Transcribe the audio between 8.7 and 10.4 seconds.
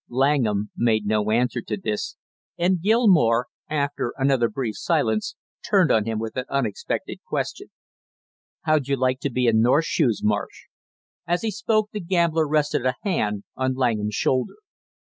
would you like to be in North's shoes,